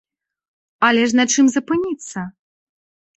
Але 0.87 1.03
ж 1.11 1.19
на 1.19 1.25
чым 1.33 1.45
запыніцца? 1.57 2.19